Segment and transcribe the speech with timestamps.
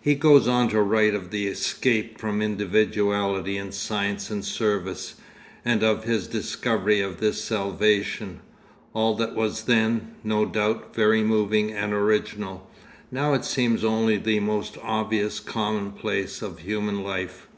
[0.00, 5.16] He goes on to write of the escape from individuality in science and service,
[5.64, 8.38] and of his discovery of this 'salvation.'
[8.92, 12.70] All that was then, no doubt, very moving and original;
[13.10, 17.48] now it seems only the most obvious commonplace of human life.